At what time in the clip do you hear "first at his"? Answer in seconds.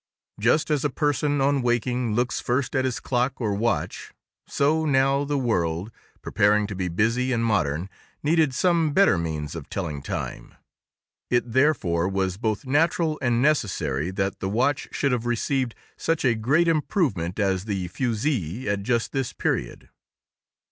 2.39-2.99